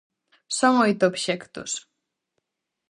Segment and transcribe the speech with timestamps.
[0.59, 1.71] Son oito obxectos.